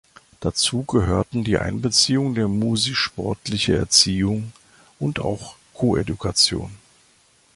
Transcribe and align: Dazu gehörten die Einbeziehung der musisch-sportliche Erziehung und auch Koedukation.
Dazu 0.39 0.81
gehörten 0.81 1.43
die 1.43 1.59
Einbeziehung 1.59 2.33
der 2.33 2.47
musisch-sportliche 2.47 3.77
Erziehung 3.77 4.51
und 4.97 5.19
auch 5.19 5.57
Koedukation. 5.75 6.71